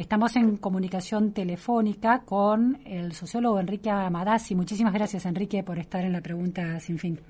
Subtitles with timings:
[0.00, 4.54] Estamos en comunicación telefónica con el sociólogo Enrique Amadasi.
[4.54, 7.20] Muchísimas gracias, Enrique, por estar en la pregunta sin fin.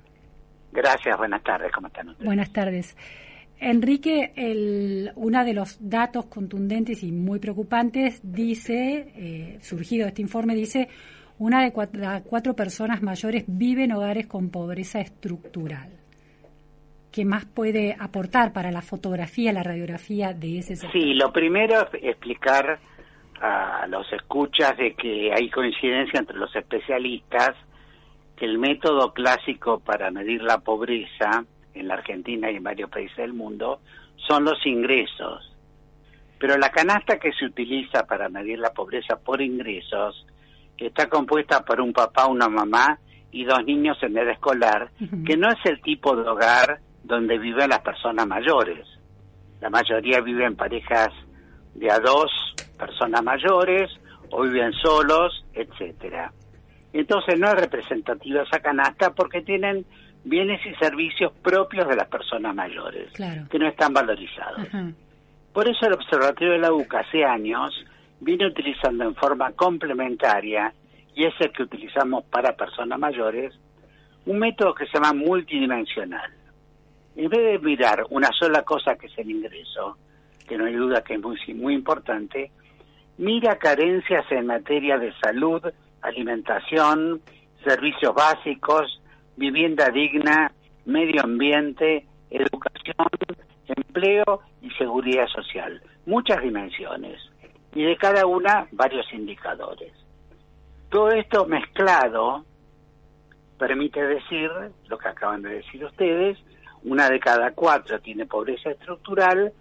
[0.71, 2.25] Gracias, buenas tardes, ¿cómo están ustedes?
[2.25, 2.95] Buenas tardes.
[3.59, 10.21] Enrique, el, uno de los datos contundentes y muy preocupantes dice, eh, surgido de este
[10.21, 10.87] informe, dice,
[11.39, 16.00] una de cuatro, personas mayores vive en hogares con pobreza estructural.
[17.11, 20.93] ¿Qué más puede aportar para la fotografía, la radiografía de ese sector?
[20.93, 22.79] Sí, lo primero es explicar
[23.41, 27.55] a los escuchas de que hay coincidencia entre los especialistas
[28.37, 31.43] que el método clásico para medir la pobreza
[31.73, 33.81] en la Argentina y en varios países del mundo
[34.27, 35.53] son los ingresos.
[36.39, 40.25] Pero la canasta que se utiliza para medir la pobreza por ingresos
[40.77, 42.99] está compuesta por un papá, una mamá
[43.31, 44.91] y dos niños en edad escolar,
[45.25, 48.87] que no es el tipo de hogar donde viven las personas mayores.
[49.59, 51.09] La mayoría viven en parejas
[51.75, 52.31] de a dos
[52.77, 53.91] personas mayores
[54.29, 56.31] o viven solos, etcétera.
[56.93, 59.85] Entonces no es representativa esa canasta porque tienen
[60.23, 64.67] bienes y servicios propios de las personas mayores, que no están valorizados.
[65.53, 67.73] Por eso el Observatorio de la UCA hace años
[68.19, 70.73] viene utilizando en forma complementaria,
[71.15, 73.53] y es el que utilizamos para personas mayores,
[74.25, 76.31] un método que se llama multidimensional.
[77.15, 79.97] En vez de mirar una sola cosa que es el ingreso,
[80.47, 82.51] que no hay duda que es muy, muy importante,
[83.17, 85.61] mira carencias en materia de salud,
[86.01, 87.21] alimentación,
[87.63, 89.01] servicios básicos,
[89.35, 90.51] vivienda digna,
[90.85, 93.07] medio ambiente, educación,
[93.67, 95.81] empleo y seguridad social.
[96.05, 97.21] Muchas dimensiones.
[97.73, 99.93] Y de cada una varios indicadores.
[100.89, 102.43] Todo esto mezclado
[103.57, 104.49] permite decir,
[104.87, 106.37] lo que acaban de decir ustedes,
[106.83, 109.53] una de cada cuatro tiene pobreza estructural,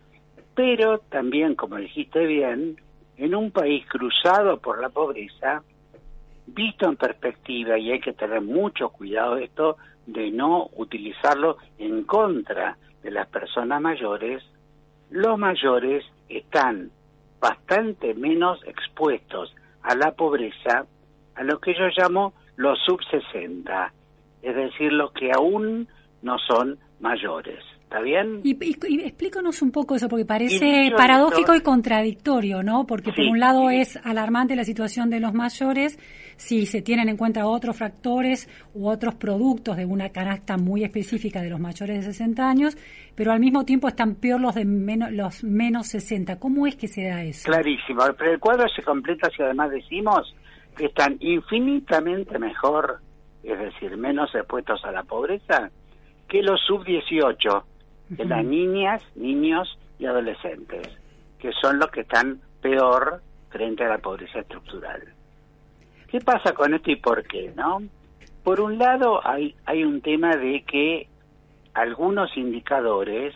[0.54, 2.76] pero también, como dijiste bien,
[3.16, 5.62] en un país cruzado por la pobreza,
[6.46, 12.04] visto en perspectiva, y hay que tener mucho cuidado de esto, de no utilizarlo en
[12.04, 14.42] contra de las personas mayores,
[15.10, 16.90] los mayores están
[17.40, 20.86] bastante menos expuestos a la pobreza,
[21.34, 23.92] a lo que yo llamo los sub 60,
[24.42, 25.88] es decir, los que aún
[26.22, 27.64] no son mayores.
[27.90, 28.40] ¿Está bien?
[28.44, 28.52] Y,
[29.04, 32.86] explícanos un poco eso, porque parece paradójico y contradictorio, ¿no?
[32.86, 35.98] Porque por un lado es alarmante la situación de los mayores
[36.36, 41.42] si se tienen en cuenta otros factores u otros productos de una canasta muy específica
[41.42, 42.78] de los mayores de 60 años,
[43.16, 46.38] pero al mismo tiempo están peor los de menos, los menos 60.
[46.38, 47.50] ¿Cómo es que se da eso?
[47.50, 48.04] Clarísimo.
[48.16, 50.32] Pero el cuadro se completa si además decimos
[50.76, 53.00] que están infinitamente mejor,
[53.42, 55.70] es decir, menos expuestos a la pobreza,
[56.30, 57.62] que los sub-18
[58.10, 60.88] de las niñas, niños y adolescentes,
[61.38, 63.20] que son los que están peor
[63.50, 65.02] frente a la pobreza estructural.
[66.08, 67.82] ¿Qué pasa con esto y por qué, no?
[68.44, 71.08] Por un lado hay hay un tema de que
[71.74, 73.34] algunos indicadores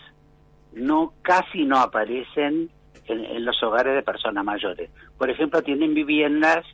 [0.72, 2.70] no casi no aparecen
[3.06, 4.90] en, los hogares de personas mayores.
[5.18, 6.64] Por ejemplo, tienen viviendas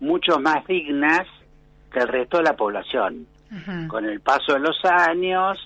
[0.00, 1.26] mucho más dignas
[1.92, 3.26] que el resto de la población.
[3.88, 5.58] Con el paso de los años,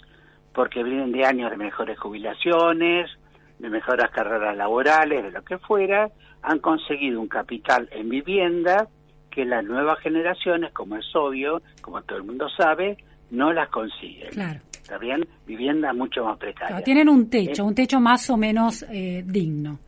[0.55, 3.11] porque vienen de años de mejores jubilaciones,
[3.59, 6.11] de mejores carreras laborales, de lo que fuera,
[6.43, 8.89] han conseguido un capital en vivienda
[9.31, 12.99] que las nuevas generaciones, como es obvio, como todo el mundo sabe,
[13.31, 14.31] no las consiguen.
[14.31, 14.61] Claro.
[14.73, 15.27] ¿Está bien?
[15.47, 16.83] Vivienda mucho más precaria.
[16.83, 19.79] tienen un techo, un techo más o menos eh, digno.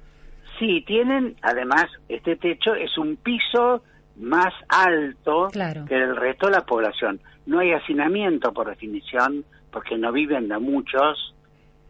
[0.58, 3.82] Sí, tienen, además, este techo es un piso
[4.16, 7.20] más alto que el resto de la población.
[7.46, 11.34] No hay hacinamiento, por definición, porque no viven de muchos,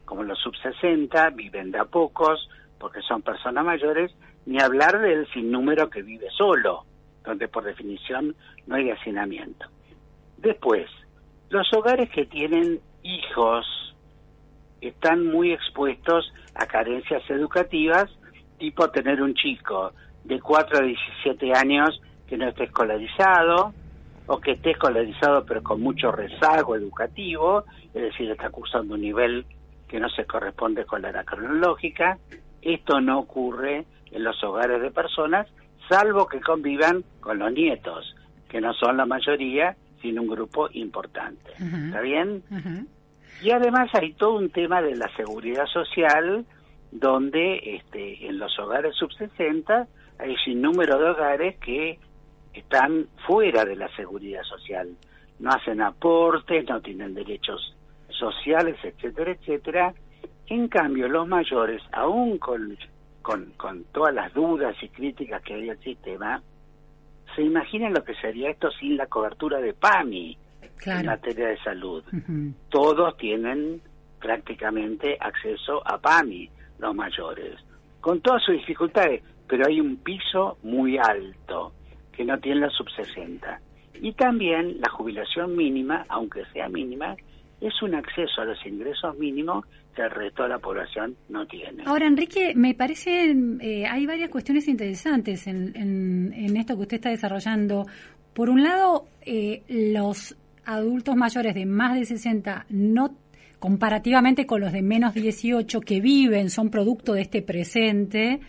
[0.04, 2.48] como los sub-60, viven de a pocos,
[2.78, 4.12] porque son personas mayores,
[4.46, 6.84] ni hablar del sinnúmero que vive solo,
[7.24, 8.34] donde por definición
[8.66, 9.66] no hay hacinamiento.
[10.38, 10.90] Después,
[11.50, 13.66] los hogares que tienen hijos
[14.80, 18.10] están muy expuestos a carencias educativas,
[18.58, 19.92] tipo tener un chico
[20.24, 23.72] de 4 a 17 años que no esté escolarizado,
[24.26, 29.44] o que esté escolarizado pero con mucho rezago educativo, es decir, está cursando un nivel
[29.88, 32.18] que no se corresponde con la edad cronológica.
[32.62, 35.46] Esto no ocurre en los hogares de personas,
[35.88, 38.14] salvo que convivan con los nietos,
[38.48, 41.52] que no son la mayoría, sino un grupo importante.
[41.52, 42.42] ¿Está bien?
[43.42, 46.46] Y además hay todo un tema de la seguridad social,
[46.90, 49.86] donde este, en los hogares sub 60
[50.18, 51.98] hay sin número de hogares que
[52.54, 54.96] están fuera de la seguridad social,
[55.38, 57.74] no hacen aportes, no tienen derechos
[58.08, 59.94] sociales, etcétera, etcétera.
[60.46, 62.76] En cambio, los mayores, aún con
[63.24, 66.42] con, con todas las dudas y críticas que hay al sistema,
[67.34, 70.36] se imaginan lo que sería esto sin la cobertura de PAMI
[70.84, 72.04] en materia de salud.
[72.68, 73.80] Todos tienen
[74.20, 77.58] prácticamente acceso a PAMI, los mayores,
[78.02, 81.72] con todas sus dificultades, pero hay un piso muy alto
[82.16, 83.60] que no tiene la sub 60.
[84.00, 87.16] Y también la jubilación mínima, aunque sea mínima,
[87.60, 89.64] es un acceso a los ingresos mínimos
[89.94, 91.84] que el resto de la población no tiene.
[91.86, 97.10] Ahora, Enrique, me parece, eh, hay varias cuestiones interesantes en, en, esto que usted está
[97.10, 97.86] desarrollando.
[98.34, 103.16] Por un lado, eh, los adultos mayores de más de 60 no
[103.58, 108.40] comparativamente con los de menos 18 que viven, son producto de este presente,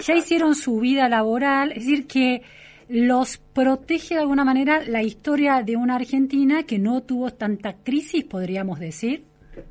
[0.00, 2.42] ya hicieron su vida laboral, es decir, que
[2.88, 8.24] los protege de alguna manera la historia de una Argentina que no tuvo tanta crisis,
[8.24, 9.24] podríamos decir.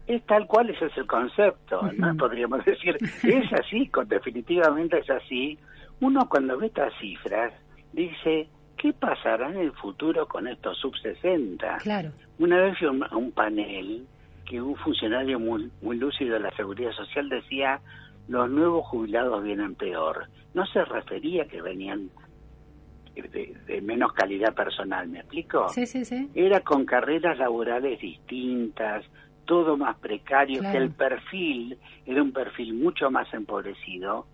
[0.07, 2.15] Es tal cual, ese es el concepto, ¿no?
[2.15, 5.57] Podríamos decir, es así, definitivamente es así.
[6.00, 7.54] Uno cuando ve estas cifras
[7.92, 11.81] dice, ¿qué pasará en el futuro con estos sub-60?
[11.81, 12.12] Claro.
[12.39, 14.06] Una vez fui a un panel
[14.45, 17.80] que un funcionario muy, muy lúcido de la Seguridad Social decía,
[18.27, 20.27] los nuevos jubilados vienen peor.
[20.54, 22.10] No se refería que venían
[23.15, 25.69] de, menos calidad personal, ¿me explico?
[25.69, 26.30] Sí, sí, sí.
[26.33, 29.04] Era con carreras laborales distintas,
[29.45, 34.25] todo más precario, que el perfil era un perfil mucho más empobrecido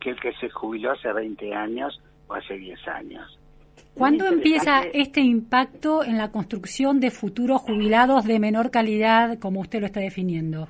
[0.00, 3.38] que el que se jubiló hace 20 años o hace 10 años.
[3.94, 9.80] ¿Cuándo empieza este impacto en la construcción de futuros jubilados de menor calidad, como usted
[9.80, 10.68] lo está definiendo?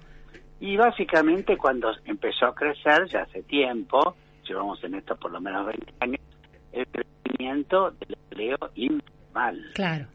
[0.60, 4.16] Y básicamente cuando empezó a crecer, ya hace tiempo,
[4.48, 6.20] llevamos en esto por lo menos 20 años,
[6.72, 6.86] el
[7.38, 9.64] crecimiento del empleo informal.
[9.74, 10.06] Claro.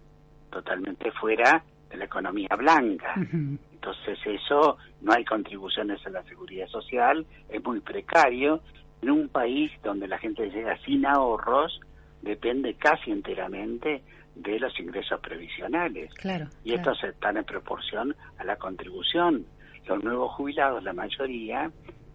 [0.52, 3.16] Totalmente fuera de la economía blanca.
[3.16, 8.62] Entonces eso, no hay contribuciones a la seguridad social, es muy precario.
[9.02, 11.80] En un país donde la gente llega sin ahorros,
[12.22, 14.02] depende casi enteramente
[14.36, 16.14] de los ingresos previsionales.
[16.14, 19.46] Claro, y estos están en proporción a la contribución.
[19.86, 21.70] Los nuevos jubilados, la mayoría,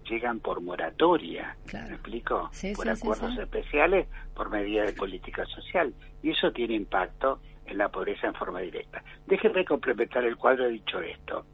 [0.08, 2.50] llegan por moratoria, ¿me explico?
[2.74, 5.92] por acuerdos especiales, por medida de política social.
[6.22, 9.02] Y eso tiene impacto en la pobreza en forma directa.
[9.26, 11.44] Déjenme complementar el cuadro dicho esto.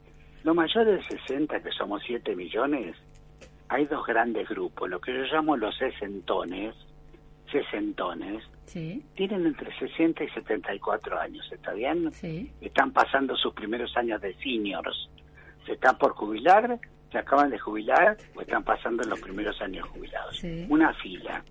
[0.42, 2.96] Los mayores de 60, que somos 7 millones,
[3.68, 6.74] hay dos grandes grupos, lo que yo llamo los sesentones,
[7.50, 8.44] sesentones,
[9.14, 12.10] tienen entre 60 y 74 años, ¿está bien?
[12.60, 15.08] Están pasando sus primeros años de seniors.
[15.66, 16.78] Se están por jubilar,
[17.14, 20.42] se acaban de jubilar o están pasando en los primeros años jubilados.
[20.68, 21.44] Una fila.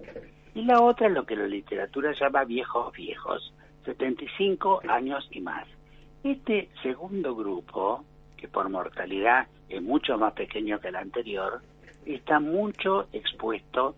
[0.54, 3.54] Y la otra es lo que la literatura llama viejos viejos,
[3.86, 5.66] 75 años y más.
[6.22, 8.04] Este segundo grupo,
[8.36, 11.62] que por mortalidad es mucho más pequeño que el anterior,
[12.06, 13.96] está mucho expuesto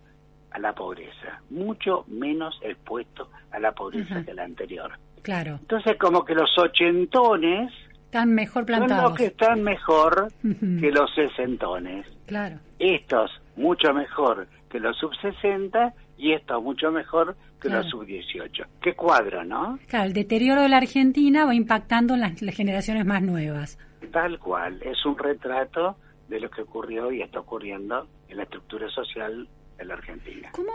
[0.52, 4.92] a la pobreza, mucho menos expuesto a la pobreza que el anterior.
[5.22, 5.58] Claro.
[5.60, 7.72] Entonces, como que los ochentones
[8.16, 9.02] están mejor plantados.
[9.02, 12.06] Son los que están mejor que los sesentones.
[12.26, 12.58] Claro.
[12.78, 18.64] Estos mucho mejor que los sub 60 y estos mucho mejor que los sub 18.
[18.80, 19.78] Qué cuadro, ¿no?
[19.86, 23.78] Claro, el deterioro de la Argentina va impactando en las generaciones más nuevas.
[24.12, 25.96] Tal cual, es un retrato
[26.28, 29.46] de lo que ocurrió y está ocurriendo en la estructura social
[29.78, 30.50] en la Argentina.
[30.52, 30.72] ¿Cómo,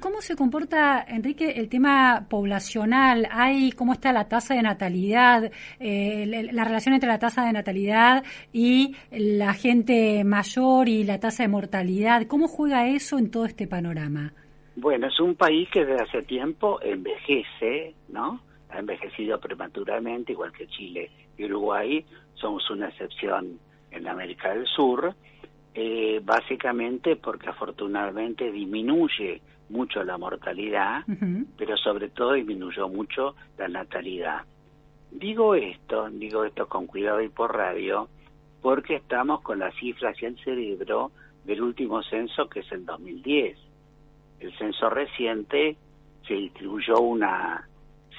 [0.00, 3.28] cómo, se comporta, Enrique, el tema poblacional?
[3.30, 8.24] ¿Hay cómo está la tasa de natalidad, eh, la relación entre la tasa de natalidad
[8.52, 12.26] y la gente mayor y la tasa de mortalidad?
[12.26, 14.32] ¿Cómo juega eso en todo este panorama?
[14.76, 18.40] Bueno, es un país que desde hace tiempo envejece, ¿no?
[18.70, 22.04] Ha envejecido prematuramente, igual que Chile y Uruguay.
[22.34, 23.58] Somos una excepción
[23.92, 25.14] en América del Sur
[25.74, 31.02] eh, básicamente porque afortunadamente disminuye mucho la mortalidad,
[31.56, 34.42] pero sobre todo disminuyó mucho la natalidad.
[35.10, 38.08] Digo esto, digo esto con cuidado y por radio,
[38.62, 41.10] porque estamos con las cifras y el cerebro
[41.44, 43.58] del último censo que es el 2010.
[44.40, 45.76] El censo reciente
[46.26, 47.66] se distribuyó una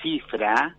[0.01, 0.75] cifra,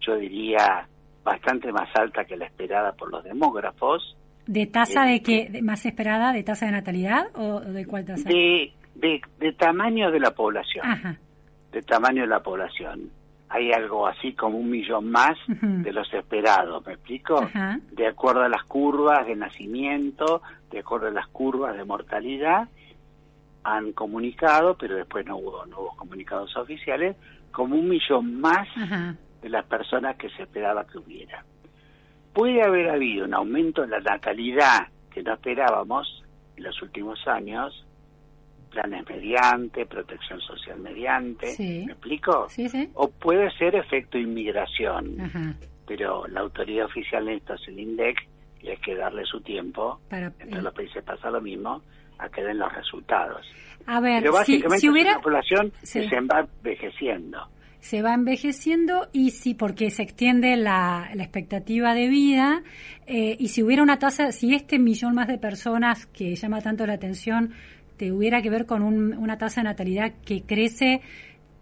[0.00, 0.86] yo diría,
[1.24, 4.16] bastante más alta que la esperada por los demógrafos,
[4.48, 5.60] ¿De tasa de qué?
[5.62, 6.32] ¿Más esperada?
[6.32, 8.26] ¿De tasa de natalidad o de cuál tasa?
[8.30, 11.18] De, de, tamaño de la población.
[11.70, 13.10] De tamaño de la población.
[13.50, 17.46] Hay algo así como un millón más de los esperados, ¿me explico?
[17.92, 20.40] De acuerdo a las curvas de nacimiento,
[20.70, 22.68] de acuerdo a las curvas de mortalidad,
[23.64, 27.16] han comunicado, pero después no hubo, nuevos comunicados oficiales,
[27.52, 28.66] como un millón más
[29.42, 31.44] de las personas que se esperaba que hubiera
[32.32, 36.22] puede haber habido un aumento en la natalidad que no esperábamos
[36.56, 37.84] en los últimos años,
[38.70, 42.48] planes mediante, protección social mediante, ¿me explico?
[42.48, 42.88] Sí, sí.
[42.94, 45.16] O puede ser efecto inmigración,
[45.86, 48.28] pero la autoridad oficial de esto es el INDEC
[48.60, 51.82] y hay que darle su tiempo, Para, entre los países pasa lo mismo,
[52.18, 53.46] a que den los resultados.
[53.86, 55.10] A ver, pero básicamente si, hubiera...
[55.10, 57.48] es una población se va envejeciendo
[57.80, 62.62] se va envejeciendo y si porque se extiende la, la expectativa de vida
[63.06, 66.86] eh, y si hubiera una tasa, si este millón más de personas que llama tanto
[66.86, 67.52] la atención
[67.96, 71.00] tuviera que ver con una tasa de natalidad que crece,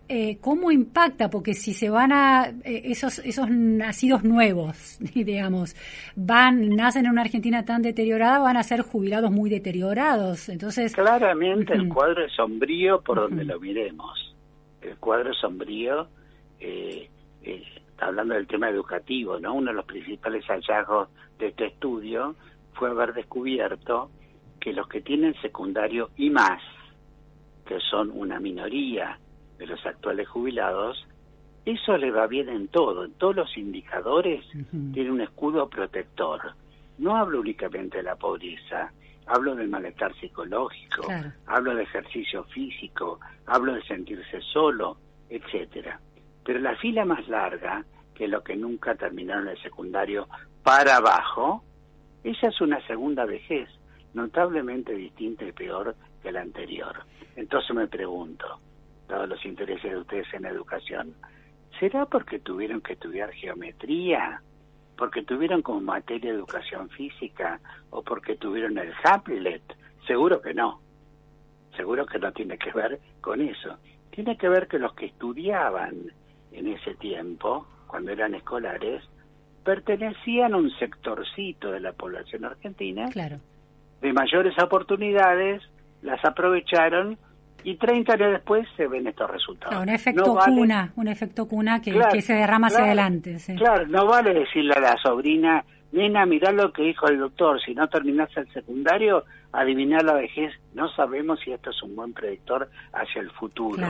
[0.09, 1.31] eh, ¿cómo impacta?
[1.31, 5.75] Porque si se van a eh, esos esos nacidos nuevos, digamos,
[6.15, 10.49] van nacen en una Argentina tan deteriorada, van a ser jubilados muy deteriorados.
[10.49, 14.26] Entonces, claramente el cuadro es sombrío por donde lo miremos
[14.87, 16.09] el cuadro sombrío,
[16.61, 17.09] eh,
[17.43, 17.63] eh,
[17.99, 19.55] hablando del tema educativo, ¿no?
[19.55, 22.35] Uno de los principales hallazgos de este estudio
[22.75, 24.11] fue haber descubierto
[24.61, 26.61] que los que tienen secundario y más,
[27.67, 29.19] que son una minoría
[29.59, 31.07] de los actuales jubilados,
[31.65, 34.45] eso le va bien en todo, en todos los indicadores
[34.93, 36.41] tiene un escudo protector.
[36.99, 38.93] No hablo únicamente de la pobreza,
[39.27, 41.07] hablo del malestar psicológico,
[41.47, 44.97] hablo de ejercicio físico, hablo de sentirse solo,
[45.29, 46.01] etcétera.
[46.45, 47.85] Pero la fila más larga,
[48.15, 50.29] que es lo que nunca terminaron el secundario,
[50.63, 51.63] para abajo,
[52.25, 53.69] esa es una segunda vejez,
[54.15, 56.97] notablemente distinta y peor que la anterior.
[57.37, 58.61] Entonces me pregunto,
[59.09, 61.15] dados los intereses de ustedes en educación,
[61.79, 64.41] ¿será porque tuvieron que estudiar geometría?
[64.97, 67.61] Porque tuvieron como materia educación física
[67.91, 69.63] o porque tuvieron el Hamlet.
[70.07, 70.81] Seguro que no.
[71.77, 73.77] Seguro que no tiene que ver con eso.
[74.11, 75.95] Tiene que ver que los que estudiaban
[76.53, 79.03] en ese tiempo, cuando eran escolares,
[79.65, 83.41] pertenecían a un sectorcito de la población argentina claro.
[84.01, 85.63] de mayores oportunidades,
[86.03, 87.19] las aprovecharon
[87.67, 89.83] y 30 años después se ven estos resultados.
[89.83, 93.39] un efecto cuna, un efecto cuna que, se derrama hacia adelante.
[93.57, 97.75] Claro, no vale decirle a la sobrina, nena, mirá lo que dijo el doctor, si
[97.75, 102.71] no terminás el secundario, adivinar la vejez, no sabemos si esto es un buen predictor
[102.93, 103.85] hacia el futuro.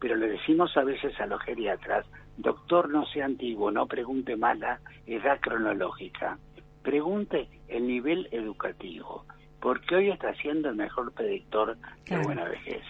[0.00, 2.04] Pero le decimos a veces a los geriatras,
[2.36, 6.36] doctor no sea antiguo, no pregunte más la edad cronológica,
[6.82, 9.24] pregunte el nivel educativo
[9.60, 11.76] porque hoy está siendo el mejor predictor
[12.08, 12.82] de buena vejez.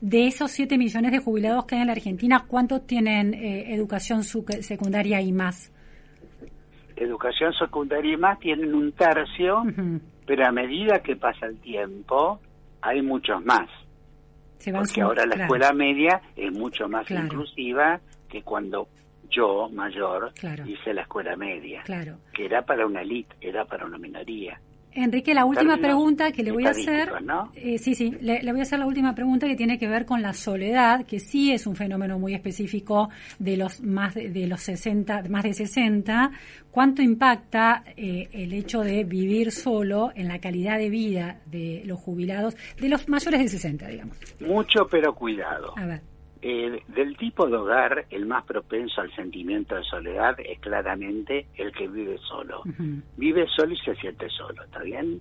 [0.00, 4.24] De esos 7 millones de jubilados que hay en la Argentina, ¿cuántos tienen eh, educación
[4.24, 5.72] secundaria y más?
[6.96, 9.62] Educación secundaria y más tienen un tercio,
[10.26, 12.40] pero a medida que pasa el tiempo,
[12.80, 13.68] hay muchos más.
[14.72, 18.88] porque ahora la escuela media es mucho más inclusiva que cuando
[19.30, 20.32] yo, mayor,
[20.66, 21.82] hice la escuela media,
[22.34, 24.60] que era para una elite, era para una minoría.
[24.94, 27.12] Enrique, la última pregunta que le voy a hacer,
[27.54, 30.22] eh, sí, sí, le, voy a hacer la última pregunta que tiene que ver con
[30.22, 33.08] la soledad, que sí es un fenómeno muy específico
[33.38, 36.30] de los más de, los 60, más de 60.
[36.70, 41.98] ¿Cuánto impacta eh, el hecho de vivir solo en la calidad de vida de los
[41.98, 44.16] jubilados, de los mayores de 60, digamos?
[44.40, 45.74] Mucho, pero cuidado.
[45.76, 46.11] A ver.
[46.44, 51.70] Eh, del tipo de hogar, el más propenso al sentimiento de soledad es claramente el
[51.70, 52.62] que vive solo.
[53.16, 55.20] Vive solo y se siente solo, ¿está bien?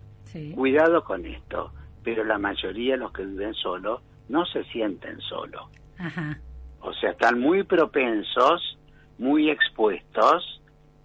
[0.55, 1.73] Cuidado con esto,
[2.03, 5.69] pero la mayoría de los que viven solo no se sienten solo.
[6.79, 8.79] O sea, están muy propensos,
[9.19, 10.59] muy expuestos,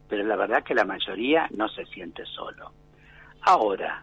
[0.08, 2.73] pero la verdad que la mayoría no se siente solo.
[3.42, 4.02] Ahora,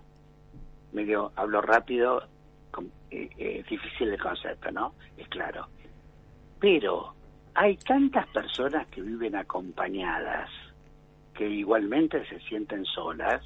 [0.91, 2.21] medio hablo rápido,
[3.09, 4.93] eh, eh, difícil el concepto, ¿no?
[5.17, 5.69] Es claro
[6.63, 7.13] pero
[7.55, 10.49] hay tantas personas que viven acompañadas
[11.33, 13.43] que igualmente se sienten solas.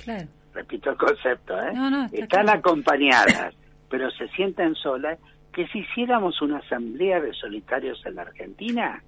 [0.53, 1.73] Repito el concepto, ¿eh?
[2.11, 3.55] Están acompañadas,
[3.89, 5.17] pero se sienten solas,
[5.51, 9.01] que si hiciéramos una asamblea de solitarios en la Argentina,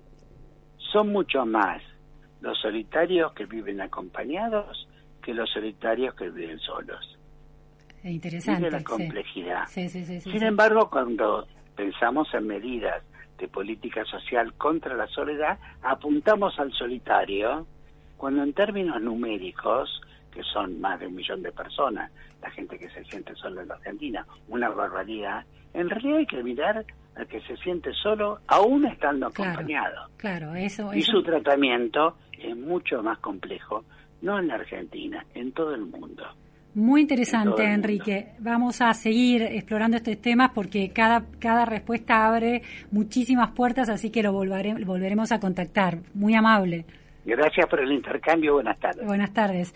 [0.91, 1.79] son mucho más
[2.41, 4.87] los solitarios que viven acompañados
[5.21, 7.19] que los solitarios que viven solos.
[8.03, 8.71] Interesante.
[8.71, 9.67] la complejidad.
[9.67, 13.03] Sin embargo, cuando pensamos en medidas
[13.39, 17.65] de política social contra la soledad, apuntamos al solitario,
[18.17, 22.89] cuando en términos numéricos, que son más de un millón de personas, la gente que
[22.89, 27.41] se siente sola en la Argentina, una barbaridad, en realidad hay que mirar al que
[27.41, 30.09] se siente solo aún estando acompañado.
[30.17, 33.83] Claro, eso, Y su tratamiento es mucho más complejo,
[34.21, 36.23] no en la Argentina, en todo el mundo.
[36.75, 38.33] Muy interesante, Enrique.
[38.39, 42.61] Vamos a seguir explorando estos temas porque cada, cada respuesta abre
[42.91, 45.97] muchísimas puertas, así que lo volveremos a contactar.
[46.13, 46.85] Muy amable.
[47.25, 48.53] Gracias por el intercambio.
[48.53, 49.05] Buenas tardes.
[49.05, 49.73] Buenas tardes.